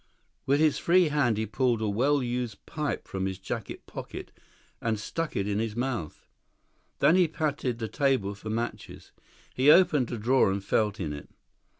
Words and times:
With 0.47 0.59
his 0.59 0.79
free 0.79 1.09
hand 1.09 1.37
he 1.37 1.45
pulled 1.45 1.79
a 1.79 1.87
well 1.87 2.23
used 2.23 2.65
pipe 2.65 3.07
from 3.07 3.27
his 3.27 3.37
jacket 3.37 3.85
pocket 3.85 4.31
and 4.81 4.99
stuck 4.99 5.35
it 5.35 5.47
in 5.47 5.59
his 5.59 5.75
mouth. 5.75 6.25
Then 6.97 7.15
he 7.15 7.27
patted 7.27 7.77
the 7.77 7.87
table 7.87 8.33
for 8.33 8.49
matches. 8.49 9.11
He 9.53 9.69
opened 9.69 10.11
a 10.11 10.17
drawer 10.17 10.51
and 10.51 10.65
felt 10.65 10.99
in 10.99 11.13
it. 11.13 11.29